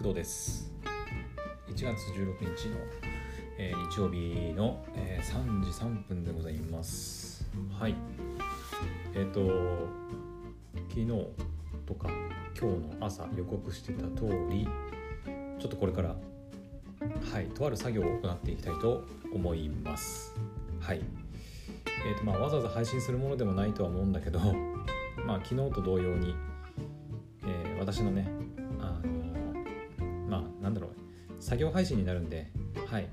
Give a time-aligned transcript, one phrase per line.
[0.00, 0.72] 工藤です。
[1.68, 2.78] 1月16日の、
[3.58, 7.46] えー、日曜日の、えー、3時3分でございます。
[7.78, 7.94] はい。
[9.14, 9.88] えっ、ー、と
[10.88, 11.06] 昨日
[11.84, 12.08] とか
[12.58, 14.66] 今日の朝予告してた通り
[15.58, 16.16] ちょっとこれから
[17.30, 19.04] はいとある作業を行っていきたいと
[19.34, 20.34] 思います。
[20.80, 21.02] はい。
[22.06, 24.40] えーとまあ、わざわざ配信するものでもないとは思うんだけど、
[25.26, 26.34] まあ、昨日と同様に、
[27.44, 28.40] えー、私のね
[30.70, 31.42] なんだろう。
[31.42, 32.46] 作業配信になるんで
[32.86, 33.08] はい。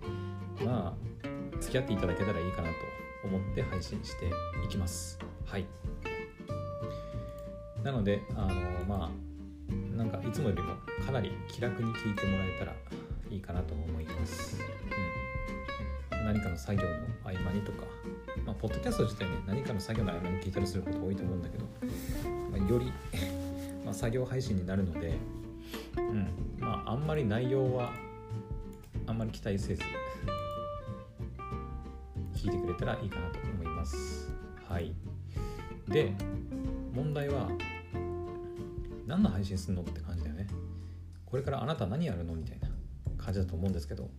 [0.64, 2.76] まあ付き合っていただけたらいいかなと
[3.24, 4.28] 思って配信して
[4.64, 5.18] いきます。
[5.46, 5.66] はい。
[7.84, 12.76] なのであのまあなんかいつもよりもかなり気楽に聞いてもらえたら
[13.32, 14.58] いいかなと思います、
[16.12, 16.90] うん、何かの作業の
[17.24, 17.84] 合間にとか
[18.46, 21.66] まあ、ポッドキャスト自体ね何かの作業の合間に聞いたりすること多いと思うんだけど、
[22.52, 22.92] まあ、より
[23.86, 25.16] ま作業配信になるので
[25.98, 26.28] うん。
[26.60, 27.92] まああんまり内容は
[29.06, 29.82] あんまり期待せず
[32.36, 34.32] 聞いてくれたらいいかなと思います。
[34.68, 34.94] はい。
[35.88, 36.14] で
[36.94, 37.50] 問題は
[39.06, 40.48] 何の配信するのって感じだよね。
[41.26, 42.70] これからあなた何やるのみたいな
[43.18, 44.10] 感じだと思うんですけど。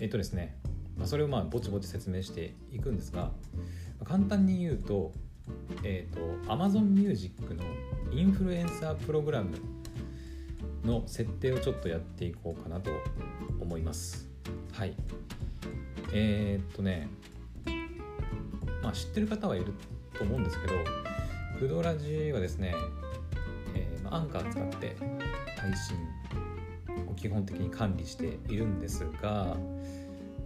[0.00, 0.56] えっ、とですね、
[0.96, 3.32] まあ、それをまあぼちぼち説明していくんですが
[4.04, 5.12] 簡単に言うと
[5.84, 7.62] えっ、ー、と Amazon Music の
[8.10, 9.56] インフルエンサープログラム
[10.84, 12.90] の設定をちょっとやっていこうかなと
[13.60, 14.28] 思います。
[14.72, 14.94] はい。
[16.12, 17.08] えー、っとね、
[18.82, 19.72] まあ知ってる方はいる
[20.14, 20.74] と思うんですけど、
[21.58, 22.74] クドラジはですね、
[23.74, 24.96] えー、まあ、アンカー使って
[25.58, 25.96] 配信
[27.06, 29.56] を基本的に管理しているんですが、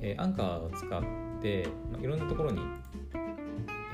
[0.00, 2.62] えー、アンカーを使って、まあ、いろんなところにい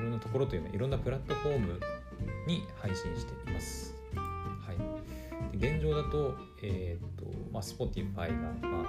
[0.02, 1.80] ろんなところというのいろんなプラットフォーム
[2.46, 3.99] に配信しています。
[5.60, 8.28] 現状だと,、えーとまあ、Spotify
[8.60, 8.82] が、ま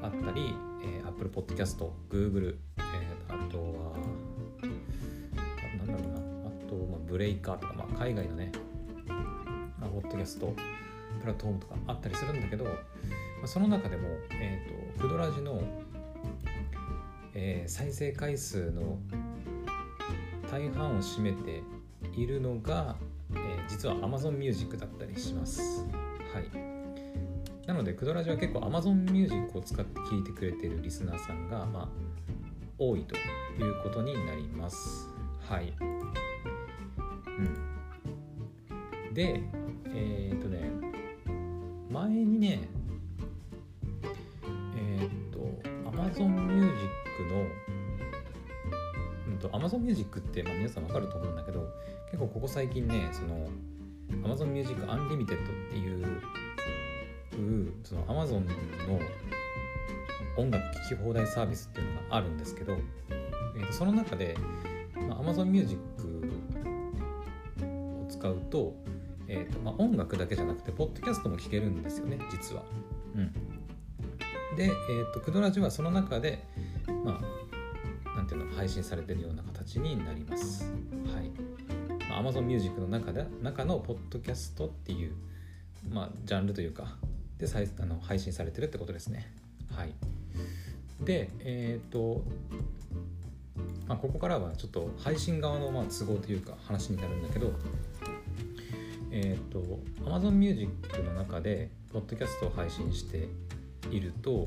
[0.00, 3.96] あ、あったり、えー、Apple Podcast、Google、えー、あとは
[5.78, 8.52] なんだろうなあと、まあ、ブレイカーとか、まあ、海外のね、
[9.08, 10.54] あ、ポッドキャスト
[11.20, 12.70] プラットフォームとかあったりするんだけど、ま
[13.42, 14.08] あ、その中でも、
[14.40, 15.60] えーと、クドラジの、
[17.34, 18.96] えー、再生回数の
[20.48, 21.62] 大半を占めて
[22.16, 22.96] いるのが、
[23.70, 25.86] 実は Amazon Music だったりします。
[26.34, 27.66] はい。
[27.66, 31.88] なので、クドラジは結構 Amazon Music を使って聴いてくれているリスナーさんが、まあ、
[32.78, 35.08] 多いということになります。
[35.48, 35.72] はい。
[35.78, 35.84] う
[37.42, 39.14] ん。
[39.14, 39.40] で、
[39.94, 40.68] えー、っとね、
[41.88, 42.68] 前にね、
[44.76, 45.38] えー、っと、
[45.90, 46.74] Amazon Music
[47.28, 47.46] の、
[49.40, 51.66] と、Amazon Music って、まあ、皆さんわかると思うんだけど、
[52.10, 53.48] 結構ここ最近ねその
[54.28, 55.28] Amazon Music Unlimited っ
[55.70, 56.22] ていう
[57.84, 58.40] その Amazon
[58.88, 59.00] の
[60.36, 62.76] 音楽聴き放題サービスっていうのがあるんですけど、
[63.56, 64.36] えー、とその中で、
[65.08, 65.80] まあ、Amazon Music
[67.62, 68.74] を使うと,、
[69.28, 72.62] えーとまあ、音楽だけじゃなくてポッドキャストも聴けるんですよね実は。
[73.14, 73.32] うん、
[74.56, 76.44] で、えーと、クドラジはその中で、
[77.04, 77.39] まあ、
[78.30, 80.64] ていうの配信されてるような形になります。
[81.12, 81.30] はい
[82.10, 85.12] Amazon Music の中で中のポッドキャストっていう、
[85.90, 86.96] まあ、ジャンルというか
[87.38, 87.46] で
[87.80, 89.32] あの配信されてるってことですね。
[89.74, 89.94] はい、
[91.00, 92.22] で、えっ、ー、と、
[93.86, 97.52] まあ、ここからはちょっと配信側のまあ都合というか話になるんだけど、
[99.10, 100.70] えっ、ー、と Amazon Music
[101.02, 103.28] の中でポッドキャストを配信して
[103.90, 104.46] いると、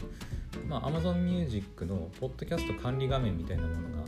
[0.67, 4.03] まあ、Amazon Music のポッドキャスト管理画面みたいなものが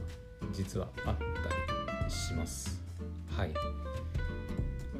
[0.51, 2.81] 実はあったりします。
[3.35, 3.53] はい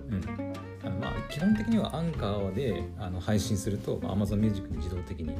[0.10, 5.36] うんあのまあ、基本的にはアンカーであの配信すると、まあ、Amazon Music に自動的に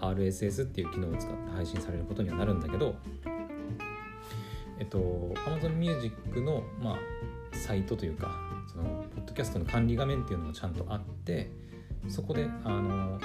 [0.00, 2.94] RSS っていう機能を使って配信されることにはなるんだけど、
[4.78, 4.98] えっと、
[5.46, 6.96] Amazon Music の、まあ、
[7.52, 8.30] サイトというか
[8.66, 8.84] その
[9.16, 11.50] ポッドキャストの管理画面っていうのがちゃんとあって
[12.08, 13.18] そこであの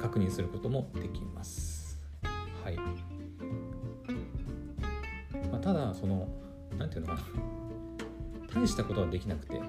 [0.00, 1.98] 確認することもできます。
[2.64, 2.76] はい。
[5.50, 6.28] まあ、ただその
[6.78, 7.58] 何て言うのかな。
[8.60, 9.64] 大したことはできなくて、うん、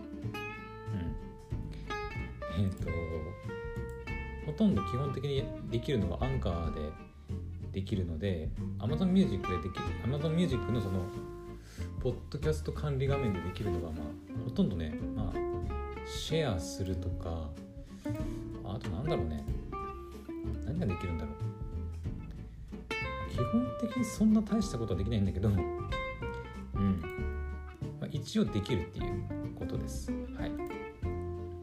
[2.58, 2.90] えっ、ー、と
[4.46, 6.82] ほとんど基本的にできるのはアンカーで
[7.72, 8.50] できるので
[8.80, 11.02] Amazon Music でできる Amazon Music のその
[12.00, 15.40] ポッドキャスト管理画面でできるのがまあほとんどねまあ
[16.08, 17.50] シェアするとか
[18.64, 19.44] あとなんだろうね。
[20.66, 21.36] 何ができるんだろう？
[23.32, 25.58] 基本的にそんな大したことはできないんだけどうん。
[28.00, 29.24] ま一応できるっていう
[29.56, 30.12] ことです。
[30.12, 30.52] はい。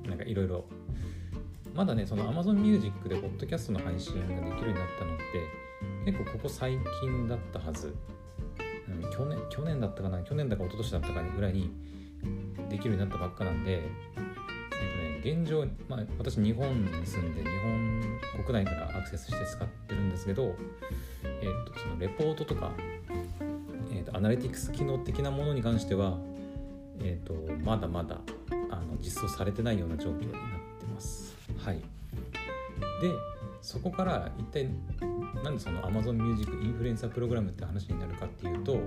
[0.08, 0.64] なんかいろいろ
[1.74, 5.22] まだねその Amazon Music でポッドキャストの配信ができるようになったのって
[6.10, 7.94] 結構ここ最近だったはず、
[8.88, 10.22] うん、去年去年だったかな？
[10.22, 11.70] 去年だか一昨年だったかぐらいに
[12.70, 13.82] できるようになったばっかなんで、
[15.26, 20.54] 現状、まあ、私日本に住んで日本国内からアクセスして使ってるんですけど、
[21.24, 22.70] えっと、そのレポートとか、
[23.92, 26.16] えっと、アナリティクス機能的なものに関しては、
[27.00, 27.34] えっと、
[27.64, 28.20] まだまだ
[28.70, 30.40] あの実装されてないような状況になっ
[30.78, 31.36] てます。
[31.58, 31.82] はい、で
[33.62, 34.68] そこから一体
[35.42, 38.78] なんでその Amazon Music インフルエンサープログラムって話になるかっていうと,、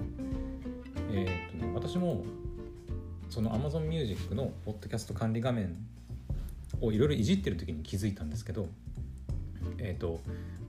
[1.11, 2.23] えーとね、私も
[3.29, 5.75] その Amazon Music のポッドキャスト管理画面
[6.81, 8.67] をいろいろいじってる時に気づいたんですけど、
[9.77, 10.19] えーと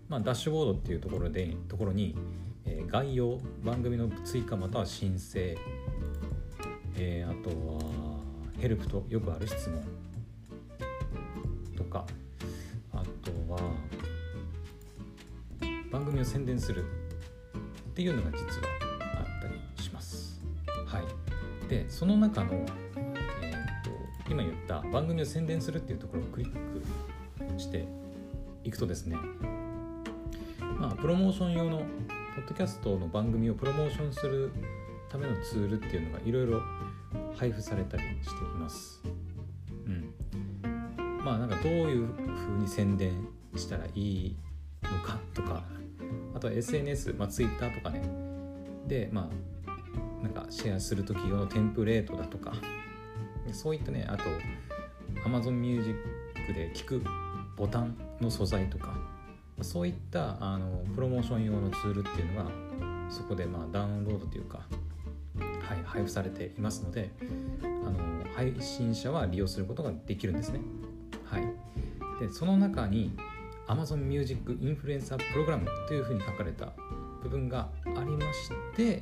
[0.09, 2.17] まあ、ダッシュボードっていうところでところに、
[2.65, 5.57] えー、概要番組の追加または申請、
[6.97, 8.19] えー、あとは
[8.59, 9.83] ヘルプとよくある質問
[11.77, 12.05] とか
[12.93, 13.59] あとは
[15.91, 16.85] 番組を宣伝する
[17.91, 18.45] っていうのが実は
[19.19, 20.41] あったりします。
[20.87, 22.67] はい、でその中の、
[24.31, 27.85] 今言った番組を宣伝するっていうところをクリックして
[28.63, 29.17] いくとですね
[30.79, 31.85] まあプロモーション用のポ
[32.43, 34.53] ッドキャストの番組をプロモーションする
[35.11, 36.63] ためのツールっていうのがいろいろ
[37.37, 39.03] 配布されたりしています。
[39.87, 40.15] うん、
[41.25, 44.37] まあなんかどういうふうに宣伝したらいい
[44.85, 45.65] のかとか
[46.35, 48.03] あとは sns ま twitter とかね
[48.87, 49.29] でま
[49.67, 52.53] あなんかシェアする時用のテンプレートだとか
[53.53, 54.25] そういったねあと
[55.29, 55.99] Amazon Music
[56.55, 57.03] で聞く
[57.57, 58.97] ボタンの素材とか
[59.63, 62.51] そういったあのプロモーション用のツールっていうのが
[63.11, 64.61] そこでまあダウンロードというか
[65.71, 67.11] はい、配布されていますので
[67.63, 67.99] あの
[68.35, 70.61] 配信者は利用することができるんですね。
[71.25, 71.43] はい、
[72.19, 73.17] でその中に
[73.69, 76.73] Amazon Music インフルエンサープログラムというふうに書かれた
[77.23, 79.01] 部分がありまして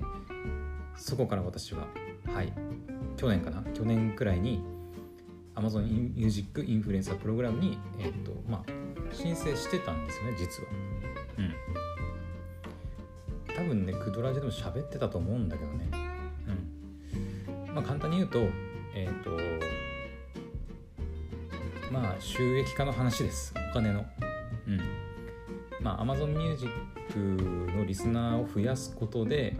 [0.95, 1.87] そこから私は、
[2.27, 2.53] はい、
[3.19, 3.63] 去年かな？
[3.75, 4.63] 去年くらいに
[5.55, 8.71] Amazon Music インフルエンサープログラムに、えーとまあ、
[9.13, 10.69] 申請してたんですよね実は。
[11.39, 11.43] う
[13.53, 15.91] ん、多分ねクドラジでも喋ってたと思うんだけどね。
[17.75, 18.39] まあ、簡単に言うと,、
[18.95, 19.31] えーと
[21.93, 23.53] まあ、収益化の話です。
[23.71, 24.07] お金の。
[24.67, 24.81] うん。
[25.81, 26.69] まあ、Amazon Music
[27.17, 29.57] のリスナーを増やすことで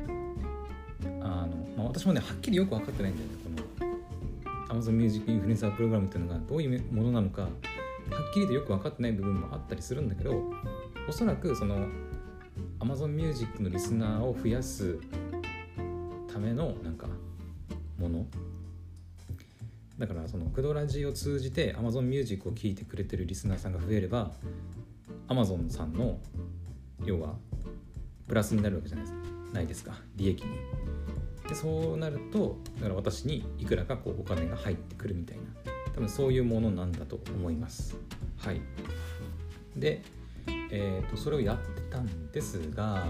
[1.21, 3.29] あの、まあ、私もねはっきりよく分かってないんだよ
[4.79, 7.51] Amazon Music インフルエンサープログラムっていうのがどういうものなのかはっ
[8.33, 10.41] きりとよく分かってない部分もあったりするんだけど
[11.09, 11.87] おそらくその
[12.79, 14.99] Amazon Music のリスナーを増やす
[16.33, 17.09] ためのなんか
[17.99, 18.27] もの。
[19.99, 24.31] だからそのクドラジを通じて Amazon Music を聴いてくれてるリスナーさんが増えれば
[25.27, 26.21] Amazon さんの
[27.05, 27.35] 要は
[28.29, 29.19] プラスになるわけじゃないです
[29.53, 29.95] ないですか。
[30.15, 30.98] 利益に。
[31.49, 35.43] でそうなるとだから私にいくらかこうお金が入ってくるみたいな。
[35.95, 37.97] 多分そういうものなんだと思います。
[38.37, 38.61] はい。
[39.77, 40.03] で
[40.71, 43.07] えーとそれをやってたんですが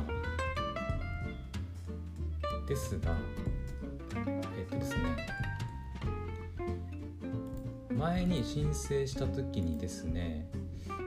[2.67, 3.15] ですが
[4.57, 4.99] えっとですね
[7.95, 10.49] 前に申請した時にですね、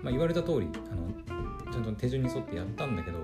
[0.04, 3.20] まあ、言われた通りあのちゃんと手順に沿ってやったんだけど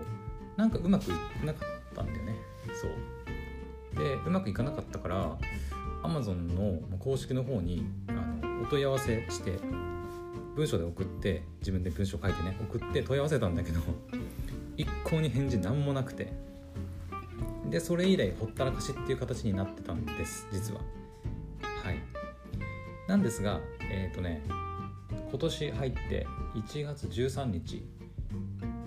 [0.55, 1.13] なんかうまくいか
[1.45, 2.35] なかったんだよね。
[2.73, 2.91] そう。
[3.97, 5.37] でうまくいかなかったから
[6.03, 9.59] Amazon の公式の方にあのお問い合わせして
[10.55, 13.81] 文章で送って自分で文章書いてね送って問い合わせたんだけど
[14.77, 16.31] 一向に返事何もなくて。
[17.69, 20.79] でそれ以来ほったらかしっていう形になってたんです実は。
[21.83, 22.01] はい。
[23.09, 24.41] なんですがえっ、ー、とね
[25.29, 26.25] 今年入って
[26.55, 27.83] 1月13日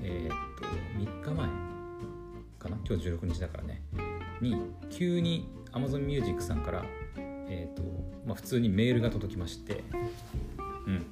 [0.02, 0.67] えっ、ー、と
[0.99, 1.47] 3日前
[2.59, 2.79] かな？
[2.88, 3.70] 今日16日だからね。
[4.40, 4.56] に
[4.90, 6.85] 急に Amazon Music さんから
[7.49, 7.82] え、ー、と
[8.26, 9.82] まあ普通にメールが届きまして
[10.87, 11.06] うん。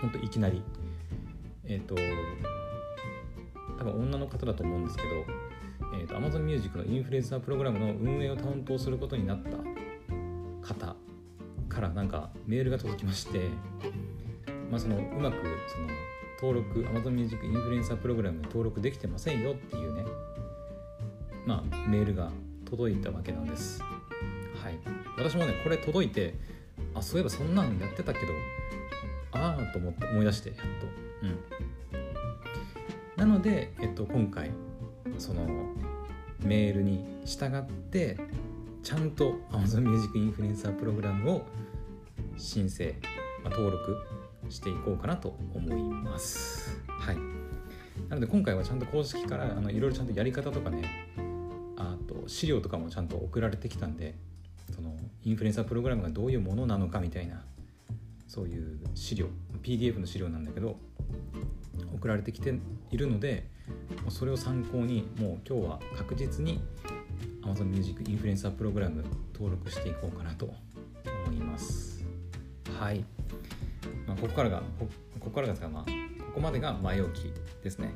[0.00, 0.62] ほんといきなり。
[1.64, 1.94] えっ、と
[3.78, 5.08] 多分女の方だと思うんですけど
[5.92, 9.50] えーと、Amazon Music のインフルエンサープログラムの運営を担当することになった
[10.66, 10.96] 方
[11.68, 13.48] からなんかメールが届きまして、
[14.70, 15.36] まあ、そのうまく
[15.68, 15.88] その
[16.40, 20.04] 登録 Amazon Music インフルエンサープログラムに登録できてませんよっていうね、
[21.46, 22.30] まあ、メールが
[22.70, 23.82] 届いたわけなんです。
[23.82, 24.78] はい、
[25.16, 26.34] 私もねこれ届いて
[26.94, 28.32] あそういえばそんなのやってたけど
[29.32, 30.64] ああと思って思い出してやっと。
[31.22, 31.38] うん、
[33.16, 34.50] なので、えっと、今回
[35.18, 35.46] その
[36.42, 38.18] メールに従って
[38.82, 41.42] ちゃんと Amazon Music インフルエンサープログラムを
[42.36, 42.94] 申請、
[43.44, 43.96] まあ、登録
[44.48, 47.16] していこうかなと思いますはい
[48.08, 50.99] なので今回はちゃんと公式からいろいろちゃんとやり方とかね
[52.30, 54.14] 資料とかもちゃんと送られてきたんで
[54.72, 57.42] そのインフルエンサープログラムがどういうものなのかみたいな
[58.28, 59.26] そういう資料
[59.64, 60.76] PDF の資料なんだけど
[61.92, 62.54] 送られてきて
[62.92, 63.50] いるので
[64.08, 66.62] それを参考にもう今日は確実に
[67.42, 69.02] Amazon Music インフルエンサープログラム
[69.34, 70.54] 登録していこうかなと
[71.26, 72.04] 思います。
[72.78, 73.04] はい、
[74.06, 75.84] まあ、ここからがここからがまあ
[76.30, 77.32] ここまでが前置き
[77.64, 77.92] ですね。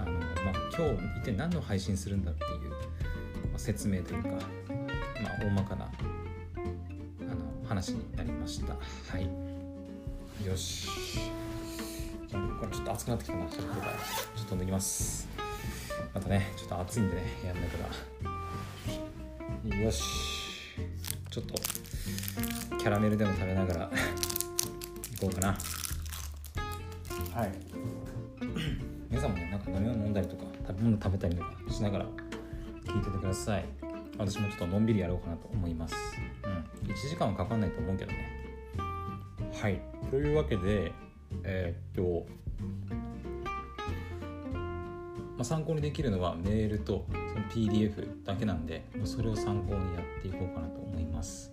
[0.00, 0.24] あの、まあ、
[0.76, 2.42] 今日一体何の配信するんだって、
[3.58, 5.88] 説明というか、まあ、大まかなあ
[7.24, 8.72] の話になりました。
[8.74, 8.78] は
[9.18, 9.28] い。
[10.46, 10.88] よし。
[12.28, 13.46] じゃあこれちょっと熱くなってきたな。
[13.46, 15.28] ちょっと脱ぎます。
[16.14, 17.78] またねちょっと暑いんでねやんないか
[19.68, 20.02] らよし。
[21.30, 21.54] ちょっと
[22.78, 23.88] キャラメルでも食べながらい
[25.20, 25.48] こうかな。
[27.34, 27.52] はい。
[29.10, 32.06] 皆さんもねなんか飲み物飲んだりとか食べ物食べたりとかしながら
[33.28, 33.64] ださい。
[34.18, 35.94] 私もちょっとのんびりやろうかなと思います。
[36.44, 36.90] うん。
[36.92, 38.28] 1時間はかかんないと思うけどね。
[39.54, 39.80] はい。
[40.10, 40.92] というわけで
[41.44, 42.26] えー、っと、
[45.36, 51.52] まあ、参考にできるのはメールとその PDF だけなんでそれを参考にやっていこうかなと思います、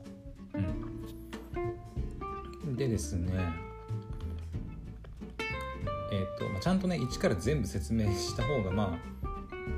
[2.65, 3.32] うん、でですね
[6.12, 8.98] えー、っと、まあ、ちゃんとね一から全部説明した方がま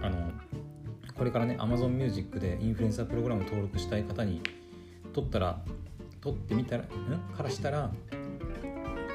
[0.02, 0.32] ああの
[1.18, 4.42] これからね Amazon Music でインフルエンサープログラム登録したい方に
[5.14, 5.60] 取ったら
[6.22, 6.88] 取ってみたらん？
[7.36, 7.92] からしたら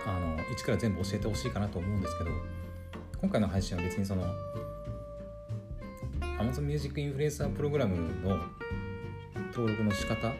[0.06, 2.30] あの一から全部教えてほしいかなと思うんですけど
[3.20, 4.24] 今回の配信は別にその
[6.40, 8.36] Amazon Music インフルエンサープログラムの
[9.52, 10.32] 登録の仕方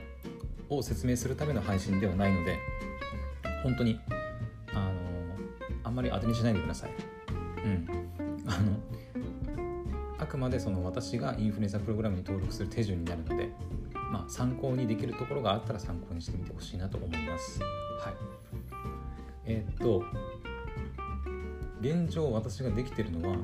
[0.68, 2.58] を説明するための配信ではないので
[3.62, 4.00] 本当に
[4.74, 4.92] あの
[5.84, 6.90] あんまり当てにしないでください。
[7.64, 8.01] うん、
[10.32, 13.50] くまでその私がインフルエンサープログラムに登録する手順になるので、
[14.10, 17.60] まあ、参考にできるところがあったら参考にしてみてほしいなと思います。
[17.60, 18.14] はい
[19.44, 20.02] えー、っと
[21.80, 23.36] 現状私ができてるのは、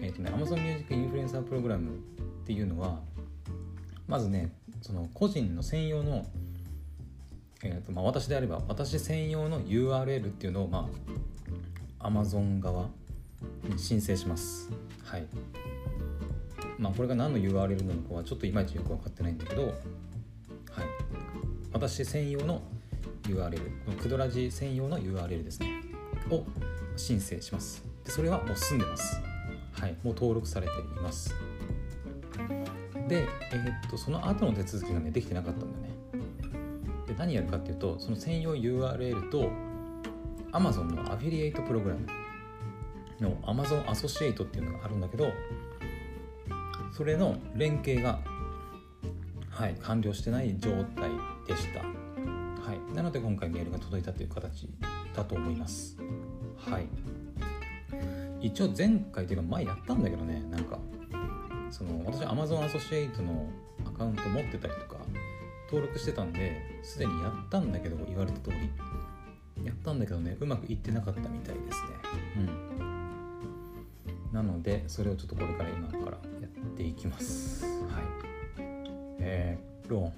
[0.00, 1.92] えー、っとね、Amazon Music インフルエンサープログラムっ
[2.44, 3.00] ていうのは
[4.06, 6.26] まずねその個人の専用の、
[7.62, 10.90] えーとまあ、私であれば私専用の URL っていうのを、ま
[12.00, 12.88] あ、Amazon 側
[13.64, 14.70] に申請します。
[15.04, 15.26] はい。
[16.78, 19.74] まあこれが何の URL なのかはちょっといまいちよく分かってないんだけど、はい。
[21.72, 22.62] 私専用の
[23.24, 23.60] URL
[24.00, 25.82] クドラジ専用の URL ですね
[26.30, 26.44] を
[26.96, 27.84] 申請します。
[28.04, 29.20] でそれはもう済んでます。
[29.72, 29.92] はい。
[30.02, 31.34] もう登録されています。
[33.08, 35.90] で、えー、っとその後の手続きがねできてなかったんだよね。
[37.06, 39.50] で何やるかっていうとその専用 URL と
[40.52, 42.06] Amazon のアフィリエイトプログラム
[43.20, 45.30] の Amazon アソシエイトっていうのがあるんだけど
[46.96, 48.20] それの連携が
[49.50, 51.10] はい完了してない状態
[51.46, 51.80] でした。
[51.80, 51.86] は
[52.72, 54.66] い、なので今回メールが届いたという形
[55.14, 55.98] だと思います。
[56.56, 56.86] はい。
[58.40, 60.78] 一応前回というか前やったんだけどねなんか。
[61.70, 63.46] その私 Amazon アソシエイトの
[63.84, 64.96] アカウント持ってたりとか
[65.66, 68.70] 登録してたんですでにやったんだけど言われた通り。
[69.66, 71.90] やったんだけどねうまくいってなかったみたいですね。
[72.38, 74.32] うん。
[74.32, 76.35] なのでそれをちょっとこれから今から
[76.76, 77.64] っていきます。
[77.64, 78.04] はい。
[79.20, 80.12] えー、っと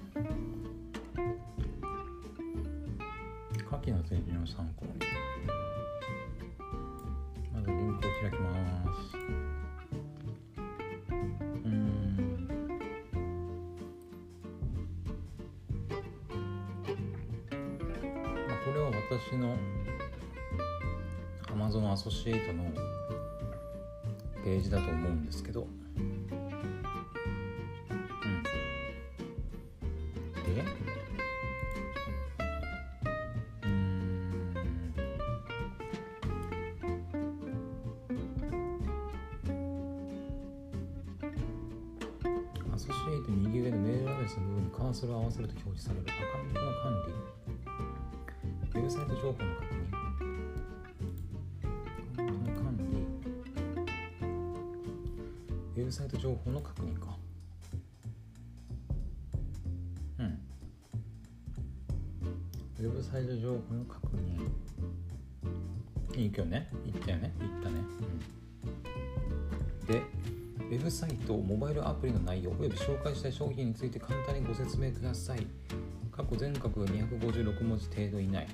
[3.81, 4.91] きな製品を参考に。
[7.53, 8.53] まずリンクを開きま
[8.93, 9.15] す。
[11.63, 12.47] うん。
[18.47, 19.55] まあこれは私の
[21.47, 22.65] Amazon アソシエイトの
[24.43, 25.78] ページだと思うんですけど。
[44.99, 47.13] それを合わせると表示されるアカウントの管理。
[48.73, 49.87] ウェブサイト情報の確認。
[52.11, 52.83] アカウントの管理。
[55.77, 57.15] ウェブサイト情報の確認か。
[60.19, 60.39] うん。
[62.79, 64.49] ウェブサイト情報の確認。
[66.19, 66.69] いい今日ね。
[66.85, 67.33] 言ったよね。
[67.39, 75.45] 言ったね、うん、ェブサイト、モバイルアプリの内容、および紹介したい商品について簡単にご説明ください。
[76.11, 78.47] 過去全角256文字程度以内。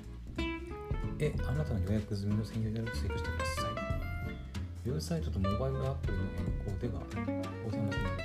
[1.18, 3.86] えあなたの予約済みの専用で追加してください。
[4.86, 7.02] ウェブサイトとモバイルアプリの変更では
[7.64, 8.15] ございません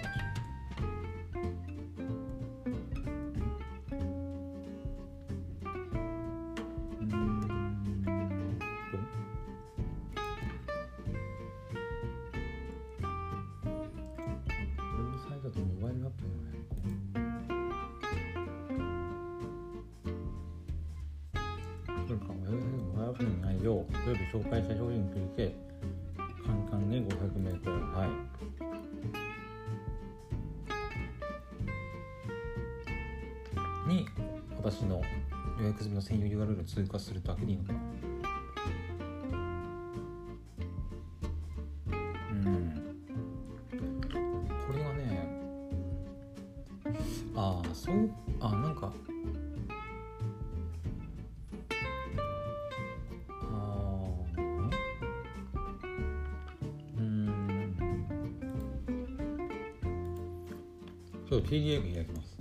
[61.32, 62.38] そう、PDF 開きます。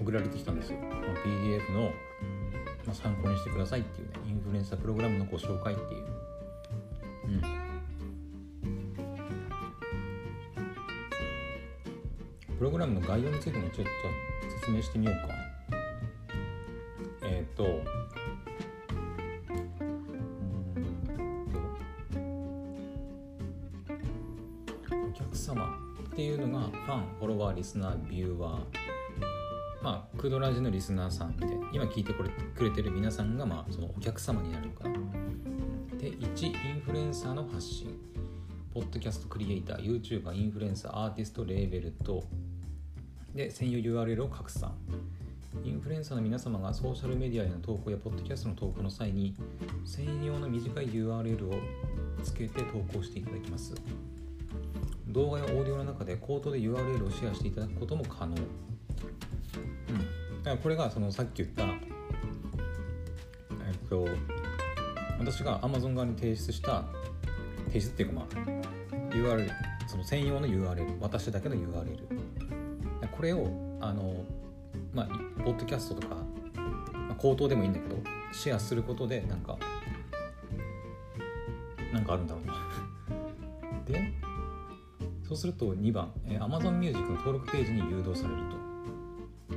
[0.00, 0.78] 送られてきたんですよ。
[1.22, 1.90] PDF の、
[2.86, 6.06] まあ、参考にしてくださいっていうね、インフルエンサープログラムのご紹介っていう。
[7.26, 7.40] うん。
[12.56, 13.92] プログラムの概要についてもちょっと
[14.60, 15.34] 説明してみようか。
[17.24, 17.82] えっ、と、
[27.58, 28.58] リスナー、ビューワー、
[29.82, 34.94] まあ、クドラジのリスナーさんで、今聞いてくれくれてる皆さんが、まあ、そのお客様になるのかな。
[35.98, 37.98] で、1、インフルエンサーの発信。
[38.72, 42.22] ポッドキャストクリエイター、YouTuber、インフルエンサー、アーティスト、レーベルと、
[43.34, 44.72] で、専用 URL を拡散。
[45.64, 49.34] インフルエンサーの皆様がソーシャルメディアへの投稿やポッドキャストの投稿の際に
[49.84, 51.54] 専用の短い URL を
[52.22, 53.74] つけて投稿していただきます。
[55.18, 58.36] 動画やオーディオの中で口頭で URL をシェアしていただくことも可能。
[58.36, 58.40] うん。
[58.44, 58.44] だ
[60.44, 61.70] からこれがそのさっき言った、えっ
[63.88, 64.06] と、
[65.18, 66.84] 私が Amazon 側に提出した、
[67.66, 68.26] 提出っていうかまあ、
[69.12, 69.50] URL、
[69.88, 71.98] その専用の URL、私だけの URL。
[73.10, 73.50] これを、
[73.80, 74.24] あの、
[74.94, 75.08] まあ、
[75.42, 76.22] ポッドキャストとか、ま
[77.10, 77.96] あ、口頭でもいいんだけど、
[78.32, 79.58] シェアすることで、なんか、
[81.92, 82.37] なんかあるんだろ
[85.38, 88.58] すると2番、えー Amazon Music の登録ページに誘導されると。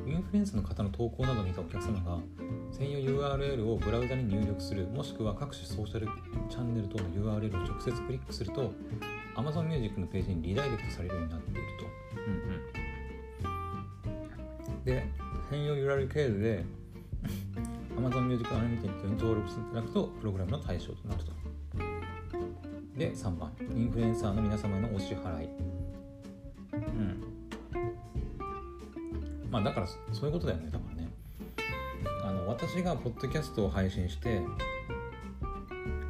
[0.08, 2.20] インフルエンサーの方の投稿などを見たお客様が
[2.72, 6.08] 専用 URL をブラウザに入力するもしくは各種ソーシャル
[6.50, 8.74] チャンネル等の URL を直接クリックすると
[9.36, 11.86] Amazon Music のページにリダイレクトされるようになっていると。
[12.16, 12.20] う
[14.70, 15.06] んうん、で、
[15.50, 16.66] 専用 URL 経由で
[17.96, 21.32] Amazon Music Unlimited に登録していただくとプログラムの対象となると。
[22.98, 25.71] で、3番、インフルエンサーの皆様へのお支払い。
[29.52, 31.10] まあだからそういうことだよねだからね。
[32.24, 34.42] あの私がポッドキャストを配信して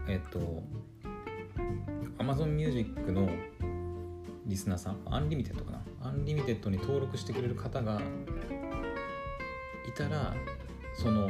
[0.08, 0.64] えっと
[2.20, 3.28] Amazon Music の
[4.46, 5.82] リスナーさん Unlimited かな？
[6.04, 8.00] Unlimited に登録してくれる方が
[9.88, 10.36] いたら
[10.96, 11.30] その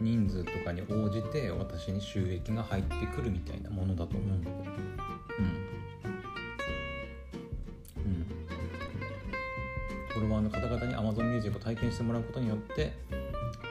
[0.00, 4.74] 人数とかに応じて私に収益が入ってくるみたいなものだと思うんだけど。
[5.38, 5.67] うん。
[10.38, 12.92] フォロワーの方々に Amazon Music を体験してもらうことによって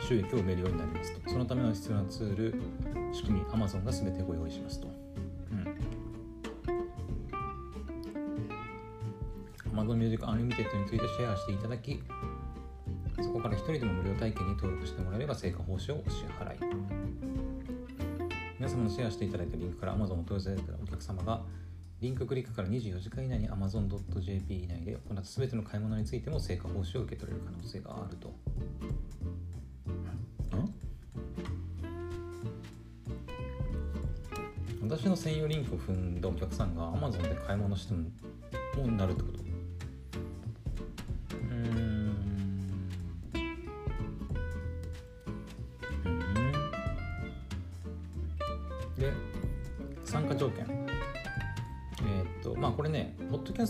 [0.08, 1.30] 収益を埋めるようになりますと。
[1.30, 2.54] そのための必要なツール
[3.14, 4.88] 仕組み Amazon が全てご用意しますと、
[5.52, 5.78] うん、
[9.80, 10.54] Amazon Music Unlimited に
[10.88, 12.04] ついてシェアしていただき
[13.22, 16.58] そこから一人でも無料体験に登録してもらえれば成果報酬をお支払い。
[18.60, 21.44] 皆様のシェアしていただいたリンクから Amazon を問い合わせたお客様が
[22.00, 28.34] リンククリックから24時間以内に Amazon.jp 以内で行った全ての買い物についても成果報酬を受け取れる可能性があると。
[34.84, 38.10] 私の専用リンクを踏んだお客さんが Amazon で買い物しても
[38.78, 39.47] もなるってこと？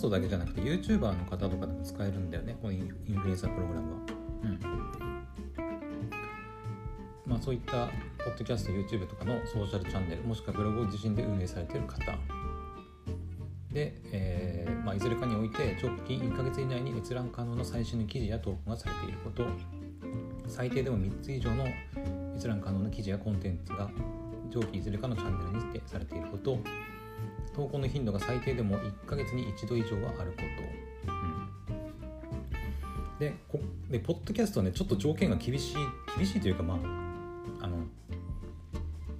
[0.07, 3.99] トだけじゃなくて YouTuber の方とかでも使えるんだよねこのインフルエンサープログラムは。
[4.43, 4.59] うん。
[7.25, 7.87] まあそういった
[8.23, 11.99] ポッドキャスト YouTube とかのソーシャルチャンネルもしくはブログを自身で運営されている方。
[13.71, 19.45] で、えーまあ、いずれかにおいて直近1ヶ月以内に閲覧可能な最新の記事や投稿がされていること。
[20.47, 21.65] 最低でも3つ以上の
[22.35, 23.89] 閲覧可能な記事やコンテンツが
[24.49, 26.57] 上記いずれかのチャンネルに指定されていること
[27.57, 30.37] 投稿の頻度が最低でも1ヶ月に1度以上はあるこ
[31.07, 31.15] と、う
[33.15, 35.75] ん、でこでポッドキャストねちょっと条件が厳しい
[36.15, 37.77] 厳しいというかまああの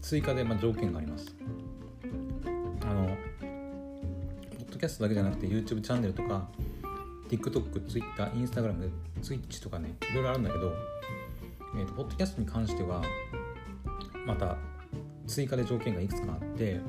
[0.01, 1.35] 追加でまあ条件があります。
[2.83, 6.47] あのポッドキャストだけじゃなくて YouTube チャンネルとか
[7.29, 10.71] TikTok、Twitter、Instagram、Twitch とかねいろいろあるんだけど、
[11.75, 13.01] えーと、ポッドキャストに関しては
[14.27, 14.57] また
[15.25, 16.79] 追加で条件がいくつかあって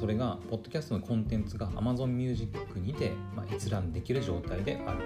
[0.00, 5.04] それがポッドキャストのコンテンツが Amazon Music にて、まあ、閲覧できる状態であるこ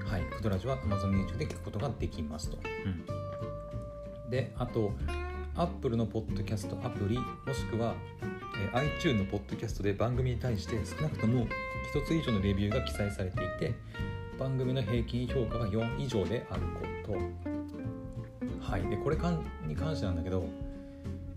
[0.00, 0.10] と。
[0.10, 0.22] はい。
[0.22, 4.92] クドラジは Amazon Music で聞くことができますと、うん、であと
[5.54, 7.94] Apple のポッドキャストアプリもしくは、
[8.72, 11.46] えー、iTunes のポッドキャストで番組に対して少なくとも
[11.94, 13.74] 1つ以上のレビューが記載されていて
[14.38, 16.62] 番組の平均評価が4以上である
[17.04, 17.18] こと。
[18.60, 18.82] はい。
[18.88, 19.16] でこれ
[19.66, 20.46] に関してなんだけど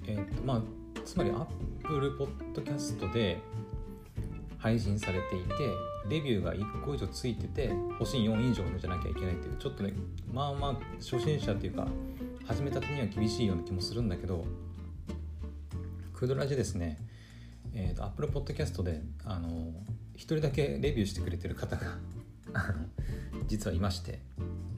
[0.08, 3.40] えー、っとまあつまり Apple Podcast で
[4.58, 5.74] 配信されていて
[6.08, 9.94] レビューが1個以上ついてて星4以上じゃなきゃいけないっていうちょっとね
[10.32, 11.88] まあまあ初心者っていうか
[12.46, 14.46] 始めたてには厳しいような気もするんだけど
[16.14, 17.00] クドラジですね。
[17.74, 19.74] えーと、Apple Podcast であの1
[20.18, 21.98] 人だけレビューしてくれてる方が
[23.48, 24.20] 実はいまして、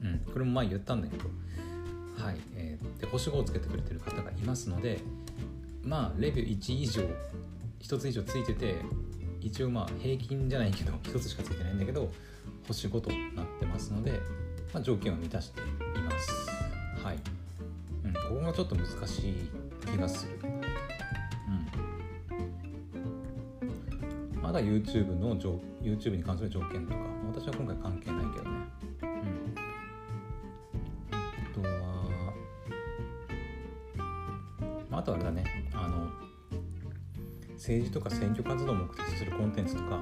[0.02, 1.24] うん、これも前言ったんだけど、
[2.16, 5.00] はいえー、で星5をつけてくれてる方がいますので
[5.84, 7.02] まあレビュー1以上
[7.80, 8.76] 1つ以上ついてて
[9.40, 12.10] 一応まあ平均じゃないけど1つしかついてないんだけど
[12.66, 14.12] 星5となってますので、
[14.72, 15.64] まあ、条件を満たしてい
[16.02, 16.48] ます。
[17.02, 17.18] はい、
[18.04, 19.50] うん、ここがちょっと難しい
[19.84, 20.38] 気がする。
[20.42, 20.46] う
[24.38, 24.40] ん。
[24.40, 27.00] まだ YouTube の YouTube に関する条件とか
[27.34, 28.50] 私は今回関係ないけどね。
[29.02, 29.54] うん。
[31.12, 31.60] あと
[34.96, 35.63] はあとあれだね。
[37.64, 39.98] 政治とか選挙活動を目的とするコンテンツとか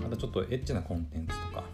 [0.00, 1.64] あとちょっとエッチなコンテンツとか、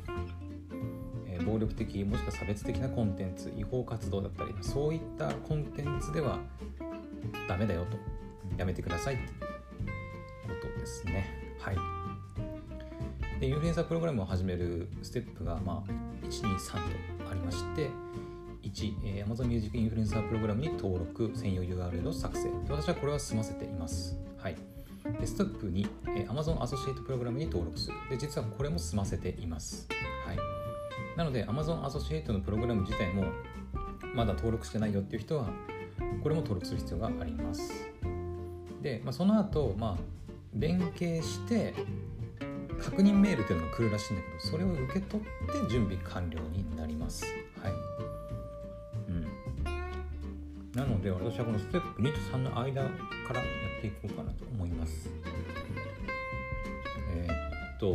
[1.26, 6.38] えー、暴力的もしくは差別的なコンテンツ違法活動だったりそういったコンテンツでは
[7.46, 7.98] ダメだよと
[8.56, 11.26] やめてくださいってことですね。
[11.60, 11.76] はい。
[13.40, 16.72] でインフルエンサープログラムを始めるステップが、まあ、123
[17.24, 17.90] とありまして
[18.62, 22.48] 1、えー、Amazon Music インフルエンサープログラムに登録専用 URL を作成。
[22.70, 24.16] 私はこれは済ませています。
[24.38, 24.77] はい。
[25.20, 27.96] でステップ2、えー、Amazon アソシエイトプログラムに登録する。
[28.10, 29.88] で、実はこれも済ませています。
[30.26, 30.38] はい。
[31.16, 33.24] なので、Amazon アソシエイトのプログラム自体も
[34.14, 35.50] まだ登録してないよっていう人は、
[36.22, 37.88] これも登録する必要があります。
[38.82, 40.02] で、まあ、その後、まあ、
[40.54, 41.74] 連携して、
[42.78, 47.24] 確認メールっていうのが来るらしいんだけど、それを受け取って準備完了になります。
[47.60, 47.72] はい。
[49.08, 49.26] うん。
[50.72, 52.88] なので、私はこのステップ2と3の間か
[53.34, 53.46] らや
[53.78, 55.08] っていこうかなと思います。
[57.14, 57.94] えー、っと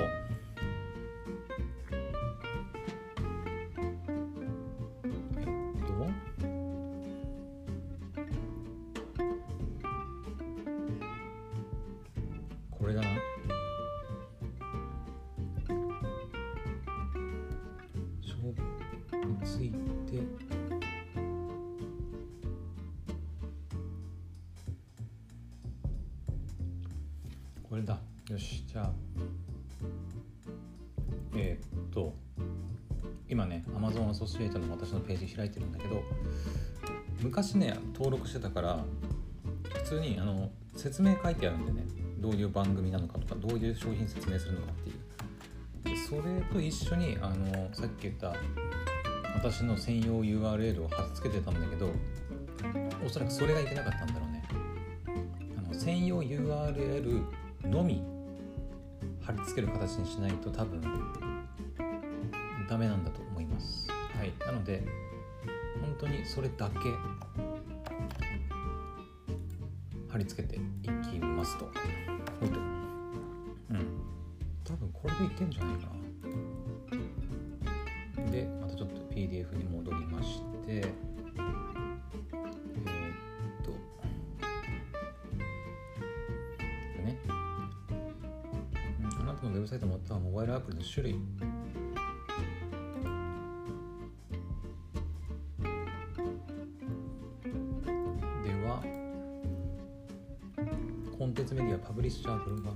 [35.35, 36.03] 開いてるんだけど
[37.21, 38.83] 昔ね登録してたから
[39.75, 42.03] 普通にあの説明書いてあるんでね。
[42.23, 44.95] どういう番組なのかとかどういう商品説明するのかっていう。
[45.83, 48.33] でそれと一緒にあのさっき言った
[49.35, 51.89] 私の専用 URL を貼っつけてたんだけど
[53.05, 54.43] おそらくそれがいけなかったんだろうね。
[55.57, 57.25] あの専用 URL
[57.65, 58.01] のみ
[59.21, 60.81] 貼り付ける形にしないと多分
[62.69, 63.89] ダメなんだと思います。
[64.17, 64.31] はい。
[64.45, 64.81] なので
[65.83, 66.77] 本当にそれだけ。
[70.09, 70.59] 貼り付けてい
[71.11, 71.69] きますと。
[73.69, 73.83] うん。
[74.63, 75.87] 多分これでいけんじゃないか
[78.25, 78.31] な。
[78.31, 81.13] でまたちょっと PDF に戻りまして。
[89.63, 91.15] ブサイトまたはモバイルアプリの種類
[102.13, 102.69] 진짜 그런 가?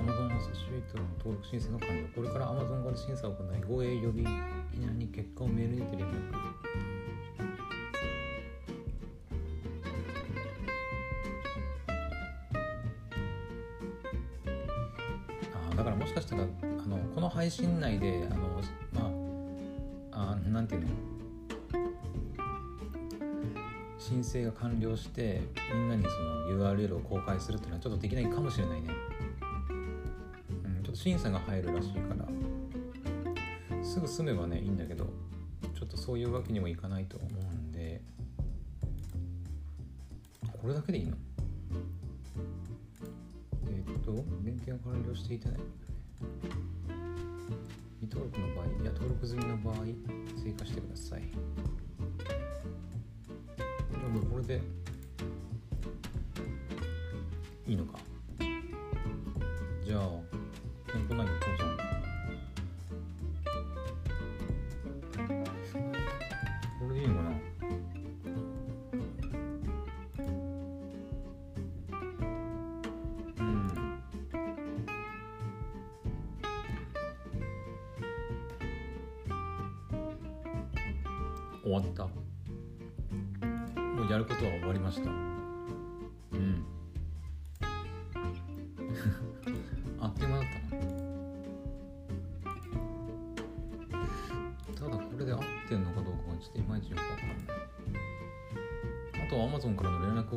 [0.00, 2.08] Amazon Associate の登録申請の完了。
[2.14, 4.24] これから Amazon から審査を行い、護衛予備
[4.72, 6.69] 記念に結果をメールにて連絡。
[15.80, 16.46] だからもしかしたらあ
[16.86, 18.60] のこの配信内であの
[18.92, 19.10] ま
[20.12, 20.88] ああなんていうの？
[23.98, 25.40] 申請が完了して
[25.72, 28.88] みんなにその URL を公開するっていうのはちょっとできないかもしれないね、
[30.64, 32.26] うん、ちょっと審査が入るらしいから。
[33.82, 35.06] すぐ済めばねいいんだけど
[35.74, 38.02] ちょっとそういうわけにもいかないと思うんで
[40.60, 41.16] これだけでいいの？
[44.00, 44.12] と
[44.44, 45.56] 限定が完了していたね。
[48.00, 49.74] 未登録の場合や登録済みの場合
[50.42, 51.22] 追加してください。
[52.20, 54.60] じゃあもこれで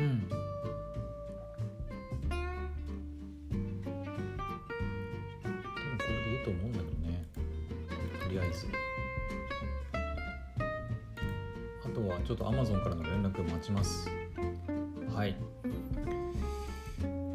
[0.00, 0.28] うん。
[5.42, 7.24] 多分これでいいと思うんだけどね。
[8.22, 8.68] とりあえず。
[11.84, 14.08] あとはちょっとアマゾンからの連絡待ちます。
[15.14, 15.36] はい。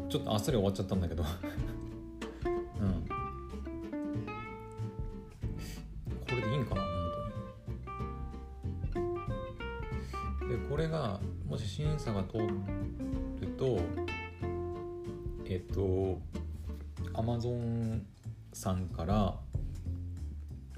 [0.08, 1.24] ちょっとあっさり終わっちゃったんだけど。
[11.84, 13.78] 検査が通ると
[15.44, 16.18] えっと
[17.12, 18.00] Amazon
[18.54, 19.34] さんから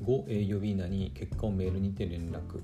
[0.03, 2.61] 5営業日以内に結果をメールにて連絡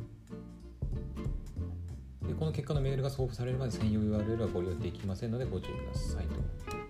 [2.26, 6.81] でこの結果のメールが送付されるまで専用 URL はご利用できませんのでご注意くださいと。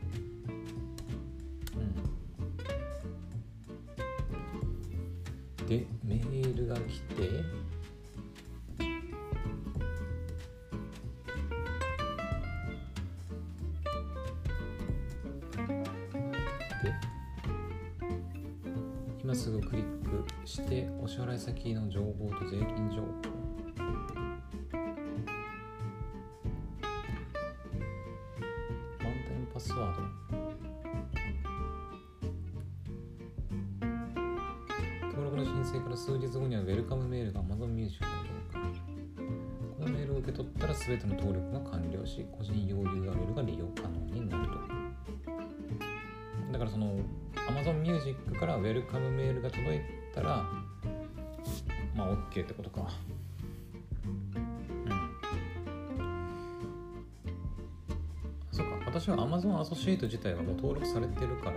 [41.72, 44.52] 完了し個人用 URL が利用可能になると。
[46.52, 46.98] だからその
[47.48, 49.80] Amazon Music からウェルカムメールが届い
[50.14, 50.46] たら
[51.96, 52.88] まあ OK ってことか。
[54.04, 55.10] うん。
[58.50, 58.72] そっか。
[58.86, 61.56] 私は Amazon アソシエイト自体はもう登録されてるから。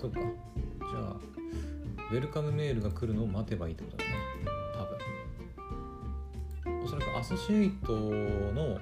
[0.00, 0.20] そっか。
[0.20, 1.16] じゃあ
[2.12, 4.23] ウェルカムメールが来るのを待てばいいってことだね。
[7.24, 8.78] アソシエイトの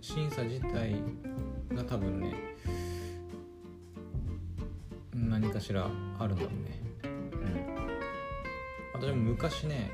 [0.00, 0.96] 審査自体
[1.72, 2.34] が多分ね
[5.14, 5.88] 何かしら
[6.18, 6.82] あるんだろうね。
[7.04, 9.00] うん。
[9.00, 9.92] 私も昔ね